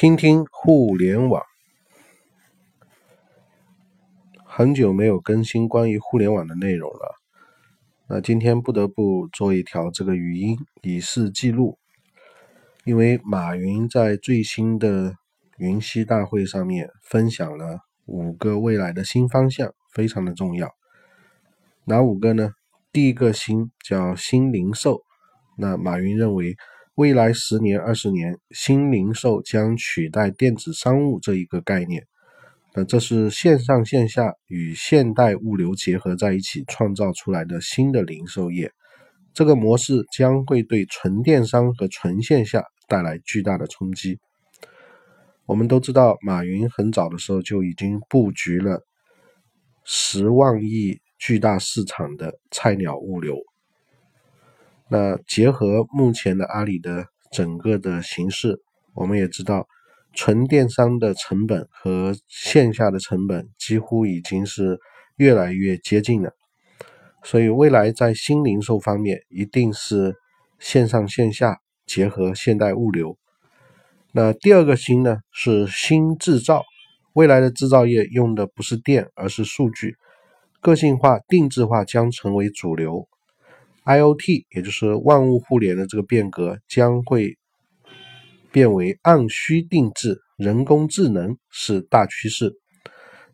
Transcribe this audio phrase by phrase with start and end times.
[0.00, 1.42] 听听互联网，
[4.46, 7.16] 很久没有更新关于互联网的内容了。
[8.08, 11.78] 那今天不得不做一条这个语音以示记录，
[12.86, 15.16] 因为马云在最新的
[15.58, 20.74] 云栖大会上面分享了五个未来的新方向，非常的重要。
[21.84, 22.52] 哪五个呢？
[22.90, 25.02] 第一个新叫新零售，
[25.58, 26.56] 那马云认为。
[26.96, 32.06] 未来十年、二十年，新零售将取代电子商务这一个概念。
[32.74, 38.70] 那这是线上线下与现代物流结合在一起创造出来的新的零售业。
[39.32, 44.18] 这个模式将会对纯电商和纯线下带来巨大的冲击。
[45.46, 48.84] 我们都知道，马云很早的时候就已经布局了
[49.84, 53.36] 十万亿巨大市场的菜鸟物流。
[54.90, 58.60] 那结合目前的阿里的整个的形势，
[58.94, 59.68] 我们也知道，
[60.12, 64.80] 纯电商的成本和线下的成本几乎已经是
[65.16, 66.32] 越来越接近了。
[67.22, 70.16] 所以未来在新零售方面，一定是
[70.58, 73.16] 线上线下结合现代物流。
[74.12, 76.64] 那第二个新呢，是新制造。
[77.12, 79.96] 未来的制造业用的不是电，而是数据，
[80.60, 83.06] 个性化、定制化将成为主流。
[83.84, 87.36] IOT，也就是万物互联的这个变革，将会
[88.52, 92.52] 变为按需定制，人工智能是大趋势。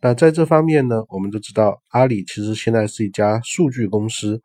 [0.00, 4.40] 那在这方面呢，我们都知道，阿里其实现在是一家数据公司。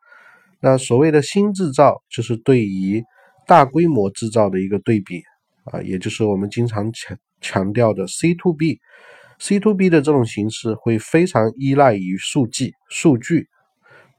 [0.60, 3.02] 那所谓的新制造，就是对于
[3.46, 5.22] 大规模制造的一个对比
[5.64, 13.48] 啊，也就是我们经常强强调的 C to B，C to B 的这种形式会非常依赖于数据数据。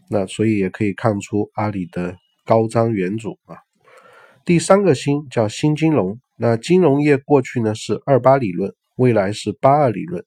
[0.10, 2.16] 那所以也可以看出阿里的
[2.46, 3.58] 高瞻远瞩啊。
[4.46, 10.24] 第三个新叫新金融，那金融业过去呢是二八理论，未来是八二理论。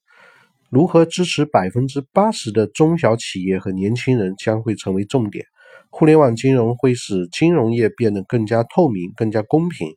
[0.71, 5.45] 如何支持百分之八十的中小企业和年轻人将会成为重点。
[5.91, 9.89] 互联网金融会使金融业变得更加透明、更加公平。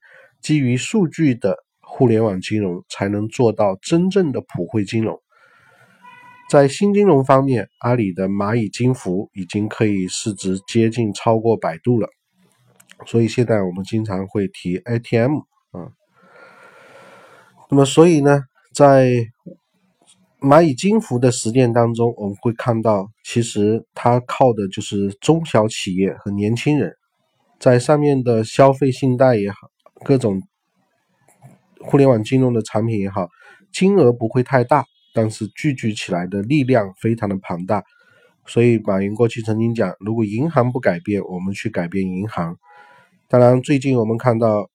[0.41, 5.19] 基于数据的互联网金融才能做到真正的普惠金融。
[6.49, 12.09] 在新金融方面，阿里的蚂蚁金服已经可以市值接近超过百度了，
[13.05, 15.35] 所以现在我们经常会提 ATM
[15.69, 15.93] 啊。
[17.69, 18.41] 那么，所以呢，
[18.73, 19.27] 在
[20.41, 26.95] 蚂蚁金服的实践当中，我们会看到，其实它靠的就是中小企业和年轻人，
[27.59, 29.57] 在上面的消费信贷也好，
[30.03, 30.41] 各种
[31.79, 33.27] 互联网金融的产品也好，
[33.71, 34.83] 金额不会太大。
[35.13, 37.83] 但是聚集起来的力量非常的庞大，
[38.45, 42.57] 所以马云过去曾经讲，如果银行不改变，我们去改变银行。
[43.27, 44.69] 当然，最近我们看到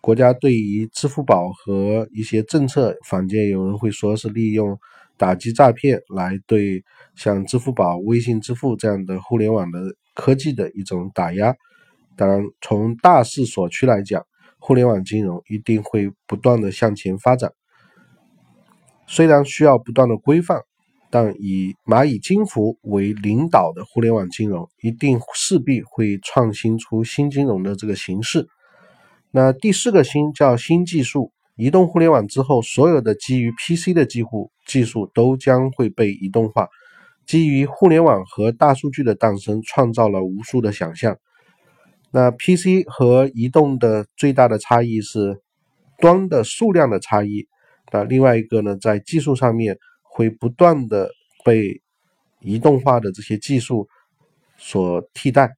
[0.00, 4.78] 国家对于支付宝和一些政策，坊间有人会说是利用
[5.16, 6.84] 打击诈骗来对
[7.14, 9.80] 像支付宝、微信支付这样的互联网的
[10.14, 11.54] 科技的一种打压。
[12.16, 14.24] 当然，从大势所趋来讲，
[14.58, 17.52] 互联网金融一定会不断的向前发展。
[19.06, 20.62] 虽然需要不断的规范，
[21.10, 28.48] 但以蚂蚁金服为领导的互联网金融，一定势必会创新出新金融的这个形式。
[29.30, 36.68] 那第四个新叫新技术，移动互联网之后，所有的基于 PC 的技术技术都将会被移动化。
[37.26, 41.16] 基于互联网和大数据的诞生，创造了无数的想象。
[42.10, 45.40] 那 PC 和移动的最大的差异是
[46.00, 47.46] 端的数量的差异。
[47.92, 51.10] 那另外一个呢，在技术上面会不断的
[51.44, 51.80] 被
[52.40, 53.86] 移动化的这些技术
[54.56, 55.50] 所替代。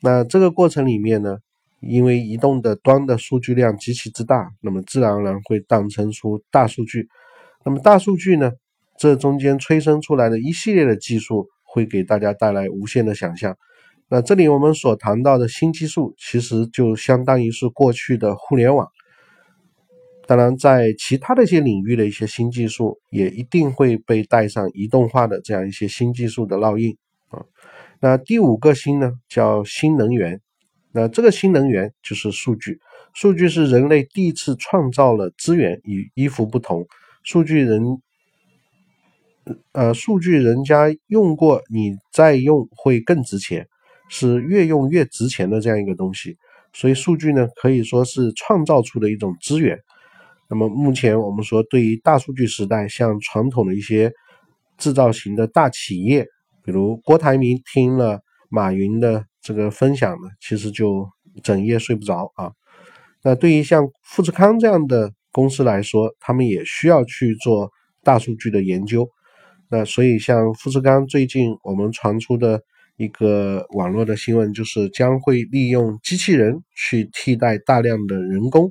[0.00, 1.38] 那这个过程里面呢，
[1.80, 7.08] 因为移动的端的数据量极其之大，那么自然而然会诞生出大数据。
[7.64, 8.52] 那么大数据呢，
[8.98, 13.56] 这中间催生出来的一系列的技术，会给大家带来无限的想象。
[14.08, 18.88] 那这里我们所谈到的新技术，其实就相当于是过去的互联网。
[20.26, 26.96] 当然，在其他的一些领域的一些新技术，也一定会被带上移动化的这样一些新技术的烙印
[27.28, 27.44] 啊。
[28.00, 30.40] 那第五个新呢，叫新能源。
[30.92, 32.80] 那这个新能源就是数据，
[33.14, 36.86] 数据是人类第一次创造了资源，与衣服不同。
[37.22, 37.82] 数据人，
[39.72, 43.68] 呃，数据人家用过，你再用会更值钱，
[44.08, 46.36] 是越用越值钱的这样一个东西。
[46.72, 49.78] 所以，数据呢，可以说是创造出的一种资源。
[50.48, 54.12] 那么目前我们说，对于大数据时代，像传统的一些
[54.78, 56.24] 制造型的大企业，
[56.64, 61.08] 比如郭台铭听了马云的这个分享呢，其实就
[61.42, 62.52] 整夜睡不着啊。
[63.22, 67.70] 那对于像富士康这样的公司来说，他们也需要去做
[68.04, 69.08] 大数据的研究。
[69.68, 72.60] 那所以，像富士康最近我们传出的
[72.96, 78.70] 一个网络的新闻，就是将会利用机器人去替代大量的人工。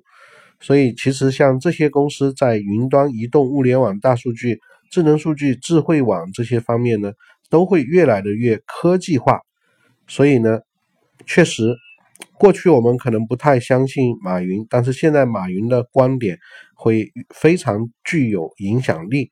[0.59, 4.59] 所以，其实像这些公司在云端、移动、物联网、大数据、
[4.89, 7.11] 智能数据、智慧网这些方面呢，
[7.49, 9.41] 都会越来的越科技化。
[10.07, 10.59] 所以呢，
[11.25, 11.75] 确实，
[12.39, 16.39] 过去我们可能不太相信马云，但是现在马云的观点
[16.75, 19.29] 会非常具有影响力。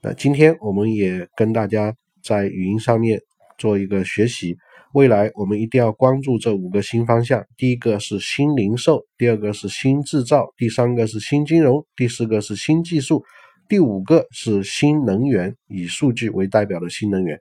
[0.00, 3.20] 那今天我们也跟大家在语音上面
[3.56, 4.56] 做一个学习，
[4.92, 13.22] 未来我们一定要关注这五个新方向：第一个是新零售，第二个是新制造，第三个是新金融，第四个是新技术，
[13.68, 17.38] 第五个是新能源，以数据为代表的新能源。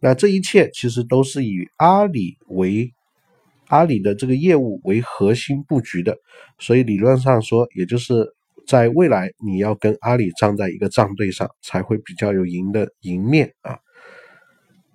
[0.00, 2.92] 那这一切其实都是以阿里为
[3.68, 6.16] 阿里的这个业务为核心布局的，
[6.58, 8.34] 所以理论上说，也就是。
[8.64, 13.76] 在未来，你要跟阿里站在一个战队上，才会比较有赢的赢面啊。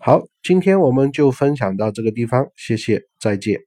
[0.07, 3.66] 好，今天我们就分享到这个地方，谢谢，再见。